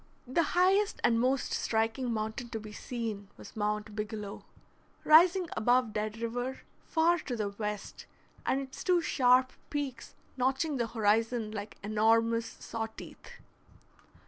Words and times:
The 0.25 0.41
highest 0.57 0.99
and 1.03 1.19
most 1.19 1.53
striking 1.53 2.11
mountain 2.11 2.49
to 2.49 2.59
be 2.59 2.71
seen 2.73 3.27
was 3.37 3.55
Mount 3.55 3.95
Bigelow, 3.95 4.43
rising 5.03 5.47
above 5.55 5.93
Dead 5.93 6.17
River, 6.17 6.61
far 6.87 7.19
to 7.19 7.35
the 7.35 7.49
west, 7.49 8.07
and 8.43 8.59
its 8.59 8.83
two 8.83 9.01
sharp 9.03 9.53
peaks 9.69 10.15
notching 10.37 10.77
the 10.77 10.87
horizon 10.87 11.51
like 11.51 11.77
enormous 11.83 12.47
saw 12.47 12.87
teeth. 12.87 13.33